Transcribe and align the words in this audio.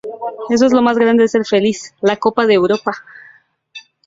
Eso 0.49 0.65
es 0.65 0.73
lo 0.73 0.81
más 0.81 0.97
grande 0.97 1.27
ser 1.27 1.45
feliz: 1.45 1.93
La 2.01 2.17
Copa 2.17 2.47
de 2.47 2.55
Europa. 2.55 2.91